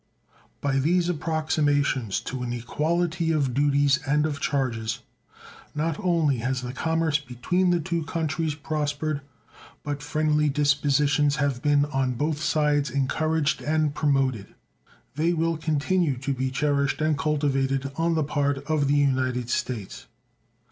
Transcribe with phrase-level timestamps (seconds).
[0.61, 5.01] By these approximations to an equality of duties and of charges
[5.75, 9.21] not only has the commerce between the two countries prospered,
[9.83, 14.55] but friendly dispositions have been on both sides encouraged and promoted.
[15.13, 20.07] They will continue to be cherished and cultivated on the part of the United States.